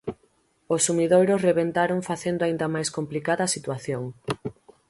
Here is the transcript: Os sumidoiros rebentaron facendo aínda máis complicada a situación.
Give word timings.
Os 0.73 0.81
sumidoiros 0.87 1.43
rebentaron 1.49 1.99
facendo 2.09 2.41
aínda 2.43 2.67
máis 2.75 2.89
complicada 2.97 3.41
a 3.45 3.53
situación. 3.55 4.03